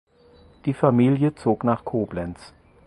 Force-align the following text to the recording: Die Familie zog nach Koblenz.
Die 0.65 0.73
Familie 0.73 1.35
zog 1.35 1.63
nach 1.63 1.85
Koblenz. 1.85 2.53